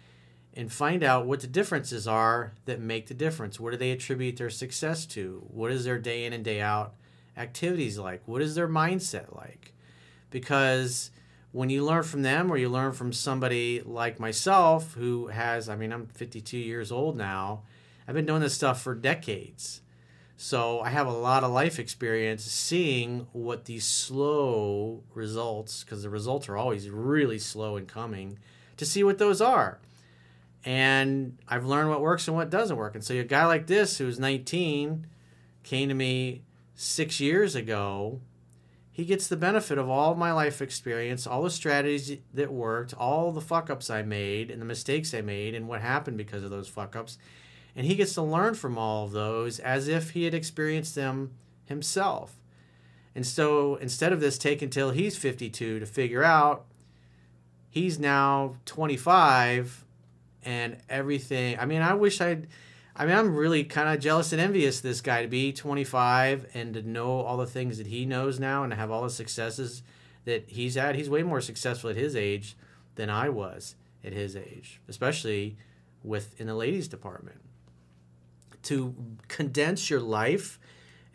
and 0.55 0.71
find 0.71 1.03
out 1.03 1.25
what 1.25 1.39
the 1.39 1.47
differences 1.47 2.07
are 2.07 2.53
that 2.65 2.79
make 2.79 3.07
the 3.07 3.13
difference. 3.13 3.59
What 3.59 3.71
do 3.71 3.77
they 3.77 3.91
attribute 3.91 4.37
their 4.37 4.49
success 4.49 5.05
to? 5.07 5.43
What 5.47 5.71
is 5.71 5.83
their 5.83 5.97
day 5.97 6.25
in 6.25 6.33
and 6.33 6.43
day 6.43 6.61
out 6.61 6.93
activities 7.35 7.97
like? 7.97 8.27
What 8.27 8.41
is 8.41 8.55
their 8.55 8.67
mindset 8.67 9.35
like? 9.35 9.73
Because 10.29 11.11
when 11.53 11.69
you 11.69 11.85
learn 11.85 12.03
from 12.03 12.23
them 12.23 12.51
or 12.51 12.57
you 12.57 12.67
learn 12.67 12.91
from 12.91 13.13
somebody 13.13 13.79
like 13.85 14.19
myself 14.19 14.95
who 14.95 15.27
has 15.27 15.69
i 15.69 15.75
mean 15.75 15.93
i'm 15.93 16.07
52 16.07 16.57
years 16.57 16.91
old 16.91 17.15
now. 17.15 17.61
I've 18.05 18.15
been 18.15 18.25
doing 18.25 18.41
this 18.41 18.53
stuff 18.53 18.81
for 18.81 18.93
decades. 18.93 19.81
So 20.35 20.81
i 20.81 20.89
have 20.89 21.07
a 21.07 21.11
lot 21.11 21.43
of 21.43 21.51
life 21.51 21.79
experience 21.79 22.43
seeing 22.43 23.27
what 23.31 23.65
these 23.65 23.85
slow 23.85 25.03
results 25.13 25.83
because 25.83 26.03
the 26.03 26.09
results 26.09 26.49
are 26.49 26.57
always 26.57 26.89
really 26.89 27.39
slow 27.39 27.77
in 27.77 27.85
coming 27.85 28.39
to 28.75 28.85
see 28.85 29.03
what 29.03 29.19
those 29.19 29.39
are. 29.39 29.79
And 30.65 31.37
i've 31.47 31.65
learned 31.65 31.89
what 31.89 32.01
works 32.01 32.27
and 32.27 32.35
what 32.35 32.49
doesn't 32.49 32.77
work. 32.77 32.95
And 32.95 33.03
so 33.03 33.13
a 33.13 33.23
guy 33.23 33.45
like 33.45 33.67
this 33.67 33.99
who's 33.99 34.19
19 34.19 35.05
came 35.61 35.87
to 35.87 35.95
me 35.95 36.41
six 36.73 37.19
years 37.19 37.55
ago 37.55 38.19
he 38.93 39.05
gets 39.05 39.27
the 39.27 39.35
benefit 39.35 39.79
of 39.79 39.89
all 39.89 40.13
my 40.13 40.31
life 40.31 40.61
experience, 40.61 41.25
all 41.25 41.41
the 41.41 41.49
strategies 41.49 42.19
that 42.31 42.53
worked, 42.53 42.93
all 42.93 43.31
the 43.31 43.41
fuck 43.41 43.71
ups 43.71 43.89
I 43.89 44.03
made, 44.03 44.51
and 44.51 44.61
the 44.61 44.65
mistakes 44.65 45.15
I 45.15 45.21
made, 45.21 45.55
and 45.55 45.67
what 45.67 45.81
happened 45.81 46.15
because 46.17 46.43
of 46.43 46.51
those 46.51 46.67
fuck 46.67 46.95
ups. 46.95 47.17
And 47.75 47.87
he 47.87 47.95
gets 47.95 48.13
to 48.13 48.21
learn 48.21 48.53
from 48.53 48.77
all 48.77 49.05
of 49.05 49.11
those 49.11 49.57
as 49.57 49.87
if 49.87 50.11
he 50.11 50.25
had 50.25 50.35
experienced 50.35 50.93
them 50.93 51.31
himself. 51.65 52.37
And 53.15 53.25
so 53.25 53.77
instead 53.77 54.13
of 54.13 54.19
this 54.19 54.37
taking 54.37 54.69
till 54.69 54.91
he's 54.91 55.17
52 55.17 55.79
to 55.79 55.85
figure 55.87 56.23
out, 56.23 56.65
he's 57.71 57.97
now 57.97 58.57
25 58.65 59.85
and 60.43 60.77
everything. 60.87 61.57
I 61.57 61.65
mean, 61.65 61.81
I 61.81 61.95
wish 61.95 62.21
I'd 62.21 62.47
I 62.95 63.05
mean, 63.05 63.15
I'm 63.15 63.35
really 63.35 63.63
kind 63.63 63.89
of 63.89 63.99
jealous 63.99 64.31
and 64.33 64.41
envious 64.41 64.79
this 64.79 65.01
guy 65.01 65.23
to 65.23 65.27
be 65.27 65.51
25 65.51 66.47
and 66.53 66.75
to 66.75 66.83
know 66.83 67.21
all 67.21 67.37
the 67.37 67.47
things 67.47 67.79
that 67.79 67.87
he 67.87 68.05
knows 68.05 68.39
now 68.39 68.63
and 68.63 68.71
to 68.71 68.75
have 68.75 68.91
all 68.91 69.01
the 69.01 69.09
successes 69.09 69.81
that 70.25 70.45
he's 70.47 70.75
had. 70.75 70.95
He's 70.95 71.09
way 71.09 71.23
more 71.23 71.41
successful 71.41 71.89
at 71.89 71.95
his 71.95 72.15
age 72.15 72.55
than 72.95 73.09
I 73.09 73.29
was 73.29 73.75
at 74.03 74.13
his 74.13 74.35
age, 74.35 74.79
especially 74.87 75.57
with 76.03 76.39
in 76.39 76.45
the 76.45 76.53
ladies 76.53 76.87
department. 76.87 77.41
To 78.63 78.95
condense 79.27 79.89
your 79.89 79.99
life 79.99 80.59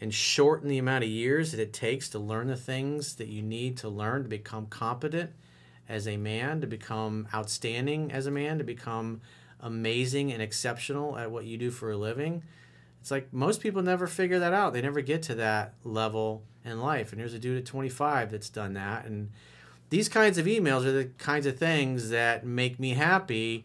and 0.01 0.13
shorten 0.13 0.69
the 0.69 0.79
amount 0.79 1.05
of 1.05 1.11
years 1.11 1.53
that 1.53 1.61
it 1.61 1.73
takes 1.73 2.09
to 2.11 2.19
learn 2.19 2.49
the 2.49 2.57
things 2.57 3.15
that 3.17 3.29
you 3.29 3.43
need 3.43 3.77
to 3.79 3.89
learn 3.89 4.25
to 4.25 4.29
become 4.29 4.67
competent 4.67 5.31
as 5.89 6.07
a 6.07 6.17
man, 6.17 6.61
to 6.61 6.67
become 6.67 7.29
outstanding 7.33 8.13
as 8.13 8.27
a 8.27 8.31
man, 8.31 8.59
to 8.59 8.65
become 8.65 9.21
amazing 9.61 10.33
and 10.33 10.43
exceptional 10.43 11.17
at 11.17 11.31
what 11.31 11.45
you 11.45 11.57
do 11.57 11.71
for 11.71 11.91
a 11.91 11.97
living, 11.97 12.43
it's 13.01 13.11
like 13.11 13.33
most 13.33 13.61
people 13.61 13.83
never 13.83 14.07
figure 14.07 14.39
that 14.39 14.53
out. 14.53 14.73
They 14.73 14.83
never 14.83 15.01
get 15.01 15.23
to 15.25 15.35
that 15.37 15.75
level 15.85 16.43
in 16.65 16.81
life. 16.81 17.13
And 17.13 17.21
here's 17.21 17.35
a 17.35 17.39
dude 17.39 17.59
at 17.59 17.67
25 17.67 18.31
that's 18.31 18.51
done 18.51 18.75
that. 18.75 19.07
And 19.07 19.31
these 19.91 20.09
kinds 20.09 20.39
of 20.39 20.47
emails 20.47 20.85
are 20.85 20.93
the 20.93 21.07
kinds 21.19 21.47
of 21.47 21.59
things 21.59 22.11
that 22.11 22.45
make 22.45 22.79
me 22.79 22.91
happy 22.91 23.65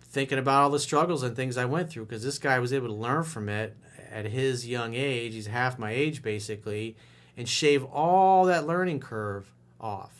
thinking 0.00 0.38
about 0.38 0.62
all 0.62 0.70
the 0.70 0.78
struggles 0.78 1.22
and 1.22 1.36
things 1.36 1.56
I 1.56 1.66
went 1.66 1.90
through 1.90 2.06
because 2.06 2.24
this 2.24 2.38
guy 2.38 2.58
was 2.58 2.72
able 2.72 2.88
to 2.88 2.94
learn 2.94 3.24
from 3.24 3.48
it 3.48 3.76
at 4.10 4.24
his 4.26 4.66
young 4.66 4.94
age. 4.94 5.34
He's 5.34 5.46
half 5.46 5.78
my 5.78 5.92
age 5.92 6.22
basically, 6.22 6.96
and 7.36 7.48
shave 7.48 7.84
all 7.84 8.46
that 8.46 8.66
learning 8.66 9.00
curve 9.00 9.52
off 9.80 10.17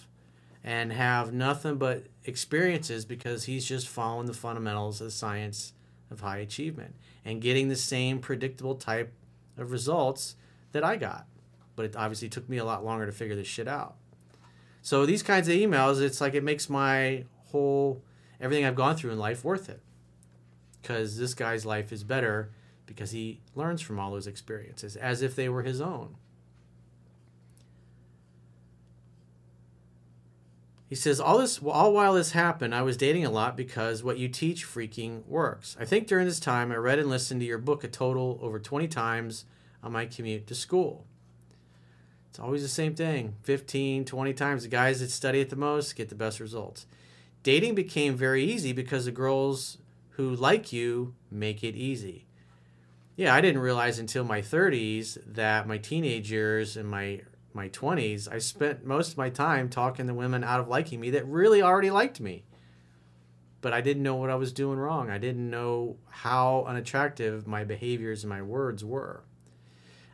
and 0.69 0.93
have 0.93 1.33
nothing 1.33 1.77
but 1.77 2.05
experiences 2.27 3.07
because 3.07 3.45
he's 3.45 3.65
just 3.65 3.89
following 3.89 4.27
the 4.27 4.35
fundamentals 4.35 5.01
of 5.01 5.07
the 5.07 5.11
science 5.11 5.73
of 6.11 6.21
high 6.21 6.37
achievement 6.37 6.95
and 7.25 7.41
getting 7.41 7.71
the 7.71 7.75
same 7.75 8.19
predictable 8.19 8.75
type 8.75 9.11
of 9.57 9.71
results 9.71 10.37
that 10.73 10.85
I 10.85 10.97
got. 10.97 11.27
But 11.75 11.87
it 11.87 11.97
obviously 11.97 12.29
took 12.29 12.51
me 12.51 12.59
a 12.59 12.67
lot 12.67 12.85
longer 12.85 13.07
to 13.07 13.13
figure 13.13 13.35
this 13.35 13.47
shit 13.47 13.67
out. 13.67 13.97
So 14.83 15.07
these 15.07 15.23
kinds 15.23 15.49
of 15.49 15.55
emails, 15.55 16.03
it's 16.03 16.21
like 16.21 16.35
it 16.35 16.45
makes 16.45 16.69
my 16.69 17.25
whole 17.47 18.03
everything 18.39 18.67
I've 18.67 18.75
gone 18.75 18.95
through 18.95 19.13
in 19.13 19.19
life 19.19 19.43
worth 19.43 19.71
it. 19.71 19.81
Because 20.83 21.17
this 21.17 21.33
guy's 21.33 21.65
life 21.65 21.93
is 21.93 22.05
better 22.05 22.51
because 22.85 23.13
he 23.13 23.41
learns 23.55 23.81
from 23.81 23.99
all 23.99 24.11
those 24.11 24.27
experiences 24.27 24.97
as 24.97 25.23
if 25.23 25.35
they 25.35 25.49
were 25.49 25.63
his 25.63 25.81
own. 25.81 26.17
He 30.89 30.95
says, 30.95 31.21
all 31.21 31.39
this, 31.39 31.61
all 31.63 31.93
while 31.93 32.15
this 32.15 32.33
happened, 32.33 32.75
I 32.75 32.81
was 32.81 32.97
dating 32.97 33.27
a 33.27 33.31
lot 33.31 33.57
because 33.57 34.03
what 34.03 34.17
you 34.19 34.27
teach 34.27 34.67
freaking 34.67 35.27
works. 35.27 35.77
I 35.79 35.85
think 35.85 36.07
during 36.07 36.25
this 36.25 36.41
time, 36.41 36.73
I 36.73 36.77
read 36.77 36.99
and 36.99 37.11
listened 37.11 37.41
to 37.41 37.47
your 37.47 37.59
book 37.59 37.85
a 37.85 37.89
total 37.89 38.39
over 38.41 38.59
20 38.59 38.89
times 38.89 39.45
on 39.83 39.93
my 39.93 40.07
commute 40.07 40.47
to 40.47 40.55
school. 40.55 41.05
It's 42.31 42.39
always 42.39 42.63
the 42.63 42.69
same 42.69 42.95
thing 42.95 43.35
15, 43.43 44.07
20 44.07 44.33
times. 44.33 44.63
The 44.63 44.69
guys 44.69 45.01
that 45.01 45.11
study 45.11 45.41
it 45.41 45.51
the 45.51 45.57
most 45.57 45.95
get 45.95 46.09
the 46.09 46.15
best 46.15 46.41
results. 46.41 46.87
Dating 47.43 47.75
became 47.75 48.17
very 48.17 48.45
easy 48.45 48.73
because 48.73 49.05
the 49.05 49.11
girls 49.11 49.79
who 50.11 50.35
like 50.35 50.73
you 50.73 51.15
make 51.31 51.63
it 51.63 51.77
easy. 51.77 52.27
Yeah, 53.17 53.35
I 53.35 53.41
didn't 53.41 53.61
realize 53.61 53.99
until 53.99 54.25
my 54.25 54.41
30s 54.41 55.19
that 55.27 55.67
my 55.67 55.77
teenage 55.77 56.31
years 56.31 56.77
and 56.77 56.89
my 56.89 57.23
my 57.53 57.69
20s, 57.69 58.31
I 58.31 58.39
spent 58.39 58.85
most 58.85 59.13
of 59.13 59.19
my 59.19 59.31
time 59.31 59.69
talking 59.69 60.07
to 60.07 60.15
women 60.15 60.45
out 60.45 60.61
of 60.61 60.69
liking 60.69 61.01
me 61.01 61.11
that 61.11 61.27
really 61.27 61.63
already 61.63 61.91
liked 61.91 62.21
me. 62.21 62.45
But 63.61 63.73
I 63.73 63.81
didn't 63.81 64.03
know 64.03 64.15
what 64.15 64.31
I 64.31 64.37
was 64.37 64.53
doing 64.53 64.79
wrong. 64.79 65.11
I 65.11 65.19
didn't 65.19 65.51
know 65.51 65.97
how 66.11 66.65
unattractive 66.69 67.47
my 67.47 67.65
behaviors 67.65 68.23
and 68.23 68.31
my 68.31 68.43
words 68.43 68.85
were. 68.85 69.25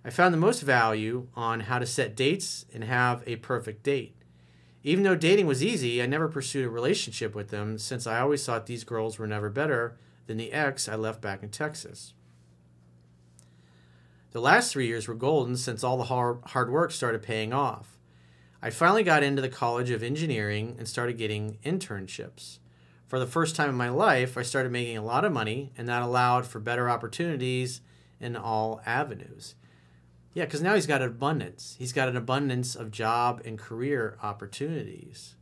I 0.05 0.11
found 0.11 0.33
the 0.33 0.39
most 0.39 0.61
value 0.61 1.29
on 1.35 1.61
how 1.61 1.79
to 1.79 1.87
set 1.87 2.15
dates 2.15 2.67
and 2.73 2.85
have 2.85 3.23
a 3.27 3.37
perfect 3.37 3.83
date. 3.83 4.15
Even 4.83 5.03
though 5.03 5.17
dating 5.17 5.47
was 5.47 5.65
easy, 5.65 6.03
I 6.03 6.07
never 6.07 6.29
pursued 6.29 6.67
a 6.67 6.71
relationship 6.71 7.35
with 7.35 7.49
them 7.49 7.79
since 7.79 8.07
I 8.07 8.21
always 8.21 8.45
thought 8.45 8.67
these 8.67 8.85
girls 8.85 9.19
were 9.19 9.27
never 9.27 9.49
better 9.49 9.97
than 10.27 10.37
the 10.37 10.53
ex 10.53 10.89
I 10.89 10.95
left 10.95 11.23
back 11.23 11.43
in 11.43 11.49
Texas. 11.49 12.13
The 14.35 14.41
last 14.41 14.73
three 14.73 14.89
years 14.89 15.07
were 15.07 15.15
golden 15.15 15.57
since 15.57 15.85
all 15.85 15.97
the 15.97 16.05
hard, 16.05 16.39
hard 16.47 16.69
work 16.69 16.91
started 16.91 17.23
paying 17.23 17.53
off. 17.53 18.01
I 18.61 18.71
finally 18.71 19.05
got 19.05 19.23
into 19.23 19.41
the 19.41 19.49
College 19.49 19.91
of 19.91 20.03
Engineering 20.03 20.75
and 20.77 20.89
started 20.89 21.17
getting 21.17 21.59
internships. 21.65 22.59
For 23.07 23.21
the 23.21 23.29
first 23.29 23.55
time 23.55 23.69
in 23.69 23.77
my 23.77 23.91
life, 23.91 24.37
I 24.37 24.43
started 24.43 24.73
making 24.73 24.99
a 24.99 25.05
lot 25.05 25.25
of 25.25 25.31
money, 25.31 25.71
and 25.79 25.89
that 25.89 26.03
allowed 26.03 26.49
for 26.49 26.59
better 26.59 26.91
opportunities 26.91 27.81
in 28.19 28.35
all 28.35 28.81
avenues. 28.85 29.55
Yeah, 30.33 30.47
because 30.47 30.63
now 30.63 30.75
he's 30.75 30.89
got 30.89 31.01
an 31.01 31.11
abundance. 31.11 31.77
He's 31.79 31.93
got 31.93 32.09
an 32.09 32.17
abundance 32.17 32.75
of 32.75 32.91
job 32.91 33.41
and 33.45 33.57
career 33.57 34.19
opportunities. 34.21 35.37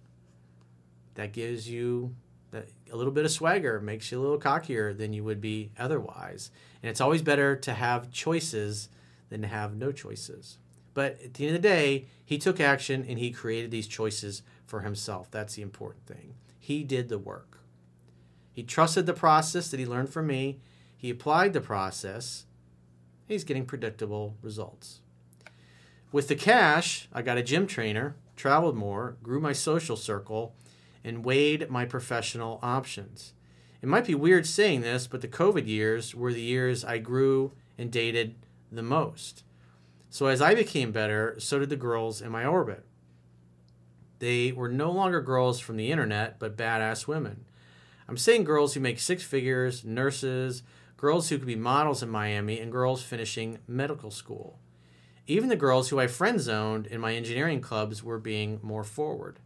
That 1.14 1.32
gives 1.32 1.66
you 1.66 2.14
that 2.52 2.68
a 2.90 2.96
little 2.96 3.12
bit 3.12 3.24
of 3.24 3.30
swagger, 3.30 3.80
makes 3.80 4.12
you 4.12 4.20
a 4.20 4.22
little 4.22 4.38
cockier 4.38 4.96
than 4.96 5.12
you 5.12 5.24
would 5.24 5.40
be 5.40 5.72
otherwise. 5.78 6.50
And 6.82 6.90
it's 6.90 7.00
always 7.00 7.22
better 7.22 7.56
to 7.56 7.72
have 7.74 8.12
choices 8.12 8.88
than 9.30 9.42
to 9.42 9.48
have 9.48 9.74
no 9.74 9.90
choices. 9.90 10.58
But 10.94 11.18
at 11.24 11.34
the 11.34 11.46
end 11.46 11.56
of 11.56 11.62
the 11.62 11.68
day, 11.68 12.06
he 12.24 12.38
took 12.38 12.60
action 12.60 13.04
and 13.08 13.18
he 13.18 13.30
created 13.30 13.70
these 13.70 13.88
choices 13.88 14.42
for 14.66 14.80
himself. 14.80 15.30
That's 15.30 15.54
the 15.54 15.62
important 15.62 16.06
thing. 16.06 16.34
He 16.58 16.84
did 16.84 17.08
the 17.08 17.18
work. 17.18 17.58
He 18.52 18.62
trusted 18.62 19.06
the 19.06 19.14
process 19.14 19.70
that 19.70 19.80
he 19.80 19.86
learned 19.86 20.10
from 20.10 20.26
me. 20.26 20.60
He 20.96 21.08
applied 21.10 21.54
the 21.54 21.60
process. 21.60 22.44
He's 23.26 23.44
getting 23.44 23.64
predictable 23.64 24.36
results. 24.42 25.00
With 26.12 26.28
the 26.28 26.36
cash, 26.36 27.08
I 27.12 27.22
got 27.22 27.38
a 27.38 27.42
gym 27.42 27.66
trainer, 27.66 28.16
traveled 28.36 28.76
more, 28.76 29.16
grew 29.22 29.40
my 29.40 29.54
social 29.54 29.96
circle, 29.96 30.54
and 31.04 31.24
weighed 31.24 31.70
my 31.70 31.84
professional 31.84 32.58
options. 32.62 33.32
It 33.80 33.88
might 33.88 34.06
be 34.06 34.14
weird 34.14 34.46
saying 34.46 34.82
this, 34.82 35.06
but 35.06 35.20
the 35.20 35.28
COVID 35.28 35.66
years 35.66 36.14
were 36.14 36.32
the 36.32 36.40
years 36.40 36.84
I 36.84 36.98
grew 36.98 37.52
and 37.76 37.90
dated 37.90 38.36
the 38.70 38.82
most. 38.82 39.42
So 40.08 40.26
as 40.26 40.40
I 40.40 40.54
became 40.54 40.92
better, 40.92 41.36
so 41.38 41.58
did 41.58 41.70
the 41.70 41.76
girls 41.76 42.22
in 42.22 42.30
my 42.30 42.44
orbit. 42.44 42.84
They 44.18 44.52
were 44.52 44.68
no 44.68 44.92
longer 44.92 45.20
girls 45.20 45.58
from 45.58 45.76
the 45.76 45.90
internet, 45.90 46.38
but 46.38 46.56
badass 46.56 47.08
women. 47.08 47.44
I'm 48.06 48.16
saying 48.16 48.44
girls 48.44 48.74
who 48.74 48.80
make 48.80 49.00
six 49.00 49.24
figures, 49.24 49.84
nurses, 49.84 50.62
girls 50.96 51.28
who 51.28 51.38
could 51.38 51.46
be 51.46 51.56
models 51.56 52.02
in 52.02 52.08
Miami, 52.08 52.60
and 52.60 52.70
girls 52.70 53.02
finishing 53.02 53.58
medical 53.66 54.12
school. 54.12 54.60
Even 55.26 55.48
the 55.48 55.56
girls 55.56 55.88
who 55.88 55.98
I 55.98 56.06
friend 56.06 56.40
zoned 56.40 56.86
in 56.86 57.00
my 57.00 57.14
engineering 57.14 57.60
clubs 57.60 58.04
were 58.04 58.18
being 58.18 58.60
more 58.62 58.84
forward. 58.84 59.40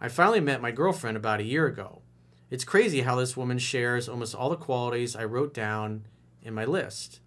I 0.00 0.08
finally 0.08 0.40
met 0.40 0.62
my 0.62 0.70
girlfriend 0.70 1.16
about 1.16 1.40
a 1.40 1.44
year 1.44 1.66
ago. 1.66 2.02
It's 2.50 2.64
crazy 2.64 3.00
how 3.00 3.16
this 3.16 3.36
woman 3.36 3.58
shares 3.58 4.08
almost 4.08 4.34
all 4.34 4.48
the 4.48 4.56
qualities 4.56 5.16
I 5.16 5.24
wrote 5.24 5.52
down 5.52 6.06
in 6.42 6.54
my 6.54 6.64
list. 6.64 7.20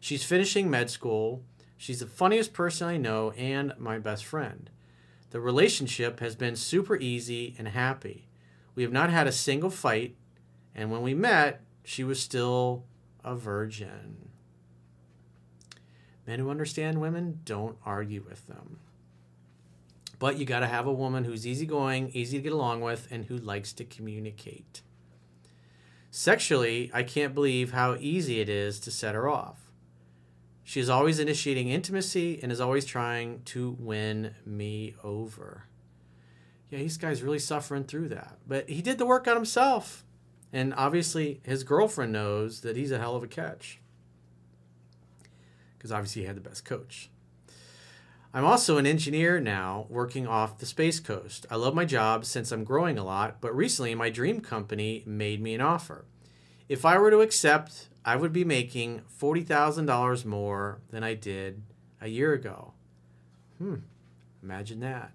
She's 0.00 0.24
finishing 0.24 0.70
med 0.70 0.90
school. 0.90 1.44
She's 1.76 2.00
the 2.00 2.06
funniest 2.06 2.52
person 2.52 2.88
I 2.88 2.96
know 2.96 3.30
and 3.32 3.74
my 3.78 3.98
best 3.98 4.24
friend. 4.24 4.70
The 5.30 5.40
relationship 5.40 6.20
has 6.20 6.34
been 6.34 6.56
super 6.56 6.96
easy 6.96 7.54
and 7.58 7.68
happy. 7.68 8.28
We 8.74 8.82
have 8.82 8.92
not 8.92 9.10
had 9.10 9.26
a 9.26 9.32
single 9.32 9.70
fight, 9.70 10.16
and 10.74 10.90
when 10.90 11.02
we 11.02 11.14
met, 11.14 11.62
she 11.84 12.04
was 12.04 12.20
still 12.20 12.84
a 13.22 13.34
virgin. 13.34 14.30
Men 16.26 16.38
who 16.38 16.50
understand 16.50 17.00
women 17.00 17.40
don't 17.44 17.76
argue 17.84 18.24
with 18.26 18.46
them. 18.46 18.78
But 20.18 20.38
you 20.38 20.44
got 20.44 20.60
to 20.60 20.66
have 20.66 20.86
a 20.86 20.92
woman 20.92 21.24
who's 21.24 21.46
easygoing, 21.46 22.10
easy 22.12 22.38
to 22.38 22.42
get 22.42 22.52
along 22.52 22.80
with, 22.80 23.08
and 23.10 23.24
who 23.24 23.36
likes 23.36 23.72
to 23.74 23.84
communicate. 23.84 24.82
Sexually, 26.10 26.90
I 26.94 27.02
can't 27.02 27.34
believe 27.34 27.72
how 27.72 27.96
easy 27.98 28.40
it 28.40 28.48
is 28.48 28.78
to 28.80 28.90
set 28.90 29.14
her 29.14 29.28
off. 29.28 29.72
She 30.62 30.80
is 30.80 30.88
always 30.88 31.18
initiating 31.18 31.68
intimacy 31.68 32.40
and 32.42 32.50
is 32.50 32.60
always 32.60 32.86
trying 32.86 33.42
to 33.46 33.76
win 33.78 34.34
me 34.46 34.94
over. 35.02 35.64
Yeah, 36.70 36.78
this 36.78 36.96
guy's 36.96 37.22
really 37.22 37.38
suffering 37.38 37.84
through 37.84 38.08
that. 38.08 38.38
But 38.46 38.70
he 38.70 38.80
did 38.80 38.98
the 38.98 39.06
work 39.06 39.28
on 39.28 39.36
himself. 39.36 40.04
And 40.52 40.72
obviously, 40.74 41.40
his 41.44 41.64
girlfriend 41.64 42.12
knows 42.12 42.60
that 42.60 42.76
he's 42.76 42.92
a 42.92 42.98
hell 42.98 43.16
of 43.16 43.22
a 43.22 43.26
catch. 43.26 43.80
Because 45.76 45.92
obviously, 45.92 46.22
he 46.22 46.26
had 46.26 46.36
the 46.36 46.40
best 46.40 46.64
coach. 46.64 47.10
I'm 48.36 48.44
also 48.44 48.78
an 48.78 48.86
engineer 48.86 49.38
now 49.38 49.86
working 49.88 50.26
off 50.26 50.58
the 50.58 50.66
Space 50.66 50.98
Coast. 50.98 51.46
I 51.52 51.54
love 51.54 51.72
my 51.72 51.84
job 51.84 52.24
since 52.24 52.50
I'm 52.50 52.64
growing 52.64 52.98
a 52.98 53.04
lot, 53.04 53.40
but 53.40 53.54
recently 53.54 53.94
my 53.94 54.10
dream 54.10 54.40
company 54.40 55.04
made 55.06 55.40
me 55.40 55.54
an 55.54 55.60
offer. 55.60 56.04
If 56.68 56.84
I 56.84 56.98
were 56.98 57.12
to 57.12 57.20
accept, 57.20 57.88
I 58.04 58.16
would 58.16 58.32
be 58.32 58.44
making 58.44 59.02
$40,000 59.20 60.24
more 60.24 60.80
than 60.90 61.04
I 61.04 61.14
did 61.14 61.62
a 62.00 62.08
year 62.08 62.32
ago. 62.32 62.72
Hmm, 63.58 63.76
imagine 64.42 64.80
that. 64.80 65.12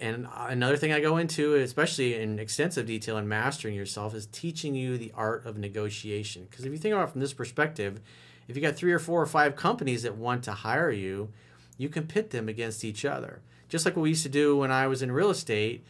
And 0.00 0.26
another 0.34 0.78
thing 0.78 0.92
I 0.92 1.00
go 1.00 1.18
into, 1.18 1.56
especially 1.56 2.14
in 2.14 2.38
extensive 2.38 2.86
detail 2.86 3.18
in 3.18 3.28
mastering 3.28 3.74
yourself, 3.74 4.14
is 4.14 4.24
teaching 4.24 4.74
you 4.74 4.96
the 4.96 5.12
art 5.14 5.44
of 5.44 5.58
negotiation. 5.58 6.46
Because 6.48 6.64
if 6.64 6.72
you 6.72 6.78
think 6.78 6.94
about 6.94 7.08
it 7.08 7.12
from 7.12 7.20
this 7.20 7.34
perspective, 7.34 8.00
if 8.48 8.56
you 8.56 8.62
got 8.62 8.76
three 8.76 8.92
or 8.92 8.98
four 8.98 9.20
or 9.20 9.26
five 9.26 9.56
companies 9.56 10.04
that 10.04 10.16
want 10.16 10.42
to 10.44 10.52
hire 10.52 10.90
you, 10.90 11.32
you 11.76 11.88
can 11.88 12.06
pit 12.06 12.30
them 12.30 12.48
against 12.48 12.84
each 12.84 13.04
other. 13.04 13.40
Just 13.68 13.84
like 13.84 13.96
what 13.96 14.02
we 14.02 14.10
used 14.10 14.22
to 14.22 14.28
do 14.28 14.56
when 14.56 14.70
I 14.70 14.86
was 14.86 15.02
in 15.02 15.10
real 15.12 15.30
estate, 15.30 15.84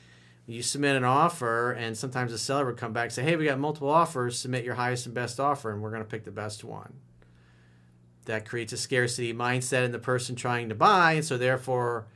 you 0.46 0.62
submit 0.62 0.96
an 0.96 1.04
offer, 1.04 1.72
and 1.72 1.96
sometimes 1.96 2.30
the 2.30 2.38
seller 2.38 2.66
would 2.66 2.76
come 2.76 2.92
back 2.92 3.04
and 3.04 3.12
say, 3.12 3.22
Hey, 3.24 3.36
we 3.36 3.46
got 3.46 3.58
multiple 3.58 3.90
offers, 3.90 4.38
submit 4.38 4.64
your 4.64 4.76
highest 4.76 5.06
and 5.06 5.14
best 5.14 5.40
offer, 5.40 5.72
and 5.72 5.82
we're 5.82 5.90
going 5.90 6.02
to 6.02 6.08
pick 6.08 6.24
the 6.24 6.30
best 6.30 6.62
one. 6.62 6.94
That 8.26 8.48
creates 8.48 8.72
a 8.72 8.76
scarcity 8.76 9.34
mindset 9.34 9.84
in 9.84 9.92
the 9.92 9.98
person 9.98 10.36
trying 10.36 10.68
to 10.68 10.74
buy, 10.74 11.12
and 11.12 11.24
so 11.24 11.36
therefore, 11.36 12.06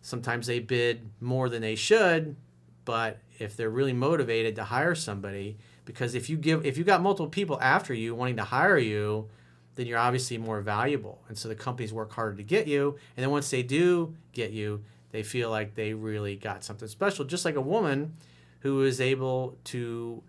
sometimes 0.00 0.46
they 0.46 0.60
bid 0.60 1.10
more 1.20 1.48
than 1.48 1.62
they 1.62 1.74
should. 1.74 2.36
But 2.84 3.18
if 3.38 3.56
they're 3.56 3.70
really 3.70 3.92
motivated 3.92 4.56
to 4.56 4.64
hire 4.64 4.94
somebody, 4.94 5.56
because 5.84 6.14
if 6.14 6.30
you 6.30 6.36
give 6.36 6.64
if 6.64 6.78
you 6.78 6.84
got 6.84 7.02
multiple 7.02 7.28
people 7.28 7.60
after 7.60 7.92
you 7.94 8.14
wanting 8.14 8.36
to 8.36 8.44
hire 8.44 8.78
you 8.78 9.28
then 9.74 9.86
you're 9.86 9.98
obviously 9.98 10.38
more 10.38 10.60
valuable 10.60 11.22
and 11.28 11.36
so 11.36 11.48
the 11.48 11.54
companies 11.54 11.92
work 11.92 12.12
harder 12.12 12.36
to 12.36 12.42
get 12.42 12.66
you 12.66 12.96
and 13.16 13.24
then 13.24 13.30
once 13.30 13.50
they 13.50 13.62
do 13.62 14.14
get 14.32 14.50
you 14.50 14.82
they 15.10 15.22
feel 15.22 15.50
like 15.50 15.74
they 15.74 15.92
really 15.94 16.36
got 16.36 16.64
something 16.64 16.88
special 16.88 17.24
just 17.24 17.44
like 17.44 17.56
a 17.56 17.60
woman 17.60 18.14
who 18.60 18.82
is 18.82 19.00
able 19.00 19.56
to 19.64 20.22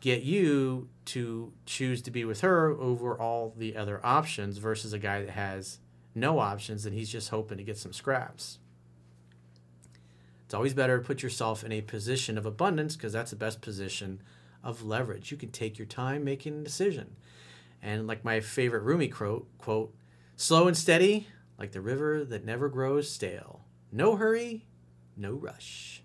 get 0.00 0.22
you 0.22 0.88
to 1.04 1.52
choose 1.66 2.02
to 2.02 2.10
be 2.10 2.24
with 2.24 2.42
her 2.42 2.70
over 2.70 3.18
all 3.18 3.54
the 3.56 3.76
other 3.76 4.00
options 4.04 4.58
versus 4.58 4.92
a 4.92 4.98
guy 4.98 5.20
that 5.20 5.30
has 5.30 5.78
no 6.14 6.38
options 6.38 6.86
and 6.86 6.94
he's 6.94 7.08
just 7.08 7.30
hoping 7.30 7.58
to 7.58 7.64
get 7.64 7.76
some 7.76 7.92
scraps 7.92 8.58
it's 10.44 10.54
always 10.54 10.74
better 10.74 10.98
to 10.98 11.04
put 11.04 11.22
yourself 11.22 11.64
in 11.64 11.72
a 11.72 11.80
position 11.80 12.38
of 12.38 12.46
abundance 12.46 12.96
because 12.96 13.12
that's 13.12 13.30
the 13.30 13.36
best 13.36 13.60
position 13.60 14.20
of 14.62 14.84
leverage. 14.84 15.30
You 15.30 15.36
can 15.36 15.50
take 15.50 15.78
your 15.78 15.86
time 15.86 16.24
making 16.24 16.60
a 16.60 16.62
decision. 16.62 17.16
And 17.84 18.06
like 18.06 18.24
my 18.24 18.40
favorite 18.40 18.82
Rumi 18.82 19.08
quote, 19.08 19.46
quote, 19.58 19.94
slow 20.36 20.66
and 20.66 20.76
steady, 20.76 21.28
like 21.58 21.72
the 21.72 21.82
river 21.82 22.24
that 22.24 22.44
never 22.44 22.70
grows 22.70 23.10
stale. 23.10 23.66
No 23.92 24.16
hurry, 24.16 24.64
no 25.18 25.32
rush. 25.32 26.02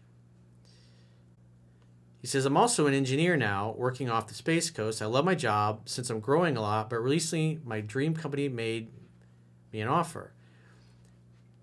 He 2.19 2.27
says, 2.27 2.45
I'm 2.45 2.57
also 2.57 2.85
an 2.85 2.93
engineer 2.93 3.37
now, 3.37 3.73
working 3.77 4.09
off 4.09 4.27
the 4.27 4.33
Space 4.33 4.69
Coast. 4.69 5.01
I 5.01 5.05
love 5.05 5.23
my 5.23 5.35
job 5.35 5.87
since 5.87 6.09
I'm 6.09 6.19
growing 6.19 6.57
a 6.57 6.61
lot, 6.61 6.89
but 6.89 6.99
recently 6.99 7.61
my 7.63 7.79
dream 7.79 8.13
company 8.13 8.49
made 8.49 8.91
me 9.71 9.79
an 9.79 9.87
offer. 9.87 10.33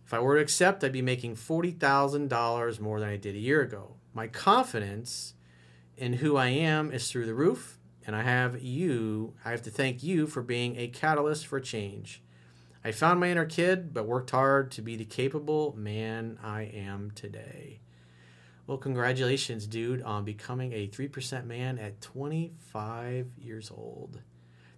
If 0.06 0.14
I 0.14 0.18
were 0.18 0.36
to 0.36 0.42
accept, 0.42 0.82
I'd 0.82 0.92
be 0.92 1.02
making 1.02 1.36
$40,000 1.36 2.80
more 2.80 3.00
than 3.00 3.08
I 3.10 3.16
did 3.16 3.34
a 3.34 3.38
year 3.38 3.60
ago. 3.60 3.96
My 4.14 4.28
confidence 4.28 5.34
in 5.98 6.14
who 6.14 6.38
I 6.38 6.48
am 6.48 6.90
is 6.90 7.10
through 7.10 7.26
the 7.26 7.34
roof, 7.34 7.75
and 8.06 8.14
I 8.14 8.22
have 8.22 8.62
you, 8.62 9.34
I 9.44 9.50
have 9.50 9.62
to 9.62 9.70
thank 9.70 10.02
you 10.02 10.26
for 10.26 10.40
being 10.40 10.76
a 10.76 10.88
catalyst 10.88 11.46
for 11.46 11.60
change. 11.60 12.22
I 12.84 12.92
found 12.92 13.18
my 13.18 13.30
inner 13.30 13.44
kid, 13.44 13.92
but 13.92 14.06
worked 14.06 14.30
hard 14.30 14.70
to 14.72 14.82
be 14.82 14.94
the 14.94 15.04
capable 15.04 15.74
man 15.76 16.38
I 16.40 16.62
am 16.62 17.10
today. 17.10 17.80
Well, 18.66 18.78
congratulations, 18.78 19.66
dude, 19.66 20.02
on 20.02 20.24
becoming 20.24 20.72
a 20.72 20.86
3% 20.86 21.46
man 21.46 21.78
at 21.78 22.00
25 22.00 23.26
years 23.38 23.72
old. 23.72 24.20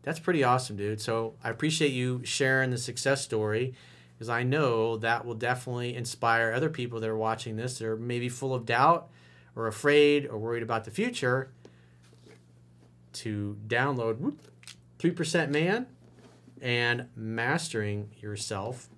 That's 0.03 0.21
pretty 0.21 0.43
awesome, 0.43 0.77
dude. 0.77 1.01
So 1.01 1.35
I 1.45 1.51
appreciate 1.51 1.93
you 1.93 2.23
sharing 2.25 2.71
the 2.71 2.79
success 2.79 3.23
story 3.23 3.75
because 4.15 4.31
I 4.31 4.43
know 4.43 4.97
that 4.97 5.27
will 5.27 5.35
definitely 5.35 5.95
inspire 5.95 6.53
other 6.53 6.71
people 6.71 7.01
that 7.01 7.11
are 7.11 7.17
watching 7.17 7.57
this 7.57 7.79
that 7.79 7.87
are 7.87 7.97
maybe 7.97 8.31
full 8.31 8.55
of 8.55 8.65
doubt 8.65 9.11
or 9.55 9.67
afraid 9.67 10.27
or 10.27 10.39
worried 10.39 10.63
about 10.63 10.85
the 10.85 10.91
future 10.91 11.51
to 13.19 13.57
download 13.67 14.35
3% 14.99 15.51
Man 15.51 15.87
and 16.61 17.09
Mastering 17.15 18.11
Yourself 18.21 18.89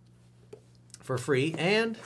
for 1.00 1.18
free. 1.18 1.54
And 1.58 1.98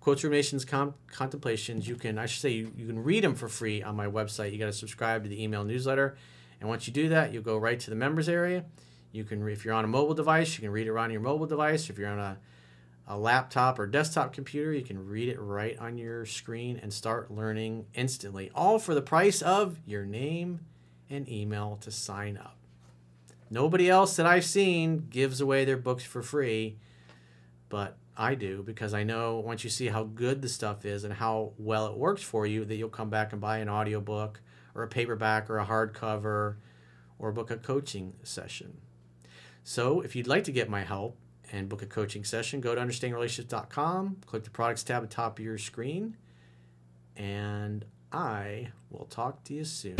Quotes 0.00 0.22
Ruminations 0.22 0.64
Com- 0.64 0.94
Contemplations, 1.10 1.88
you 1.88 1.96
can, 1.96 2.18
I 2.18 2.26
should 2.26 2.40
say, 2.40 2.50
you, 2.50 2.72
you 2.76 2.86
can 2.86 3.02
read 3.02 3.24
them 3.24 3.34
for 3.34 3.48
free 3.48 3.82
on 3.82 3.96
my 3.96 4.06
website. 4.06 4.52
You 4.52 4.58
got 4.58 4.66
to 4.66 4.72
subscribe 4.72 5.24
to 5.24 5.28
the 5.28 5.42
email 5.42 5.64
newsletter. 5.64 6.16
And 6.60 6.68
once 6.68 6.86
you 6.86 6.92
do 6.92 7.08
that, 7.08 7.32
you'll 7.32 7.42
go 7.42 7.58
right 7.58 7.78
to 7.80 7.90
the 7.90 7.96
members 7.96 8.28
area. 8.28 8.64
You 9.12 9.24
can, 9.24 9.46
if 9.48 9.64
you're 9.64 9.74
on 9.74 9.84
a 9.84 9.88
mobile 9.88 10.14
device, 10.14 10.56
you 10.56 10.62
can 10.62 10.70
read 10.70 10.86
it 10.86 10.96
on 10.96 11.10
your 11.10 11.20
mobile 11.20 11.46
device. 11.46 11.90
If 11.90 11.98
you're 11.98 12.10
on 12.10 12.18
a 12.18 12.38
a 13.06 13.16
laptop 13.16 13.78
or 13.78 13.86
desktop 13.86 14.32
computer, 14.32 14.72
you 14.72 14.82
can 14.82 15.06
read 15.06 15.28
it 15.28 15.40
right 15.40 15.78
on 15.78 15.96
your 15.96 16.26
screen 16.26 16.78
and 16.82 16.92
start 16.92 17.30
learning 17.30 17.86
instantly, 17.94 18.50
all 18.54 18.78
for 18.78 18.94
the 18.94 19.02
price 19.02 19.42
of 19.42 19.78
your 19.86 20.04
name 20.04 20.60
and 21.08 21.28
email 21.28 21.78
to 21.82 21.90
sign 21.90 22.36
up. 22.36 22.56
Nobody 23.48 23.88
else 23.88 24.16
that 24.16 24.26
I've 24.26 24.44
seen 24.44 25.06
gives 25.08 25.40
away 25.40 25.64
their 25.64 25.76
books 25.76 26.02
for 26.02 26.20
free, 26.20 26.78
but 27.68 27.96
I 28.16 28.34
do 28.34 28.62
because 28.64 28.92
I 28.92 29.04
know 29.04 29.36
once 29.36 29.62
you 29.62 29.70
see 29.70 29.86
how 29.86 30.02
good 30.02 30.42
the 30.42 30.48
stuff 30.48 30.84
is 30.84 31.04
and 31.04 31.14
how 31.14 31.52
well 31.58 31.86
it 31.86 31.96
works 31.96 32.22
for 32.22 32.44
you, 32.44 32.64
that 32.64 32.74
you'll 32.74 32.88
come 32.88 33.10
back 33.10 33.32
and 33.32 33.40
buy 33.40 33.58
an 33.58 33.68
audiobook 33.68 34.40
or 34.74 34.82
a 34.82 34.88
paperback 34.88 35.48
or 35.48 35.58
a 35.58 35.66
hardcover 35.66 36.56
or 37.18 37.30
book 37.30 37.52
a 37.52 37.56
coaching 37.56 38.14
session. 38.24 38.78
So, 39.62 40.00
if 40.00 40.16
you'd 40.16 40.26
like 40.26 40.44
to 40.44 40.52
get 40.52 40.70
my 40.70 40.82
help, 40.82 41.16
and 41.52 41.68
book 41.68 41.82
a 41.82 41.86
coaching 41.86 42.24
session, 42.24 42.60
go 42.60 42.74
to 42.74 42.80
understandingrelationships.com, 42.80 44.18
click 44.26 44.44
the 44.44 44.50
products 44.50 44.82
tab 44.82 45.02
at 45.02 45.10
the 45.10 45.14
top 45.14 45.38
of 45.38 45.44
your 45.44 45.58
screen, 45.58 46.16
and 47.16 47.84
I 48.12 48.68
will 48.90 49.06
talk 49.06 49.44
to 49.44 49.54
you 49.54 49.64
soon. 49.64 49.96